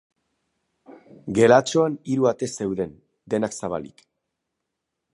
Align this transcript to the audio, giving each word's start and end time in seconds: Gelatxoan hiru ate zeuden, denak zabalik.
Gelatxoan 1.39 1.99
hiru 2.13 2.27
ate 2.31 2.51
zeuden, 2.57 2.99
denak 3.35 3.57
zabalik. 3.63 4.07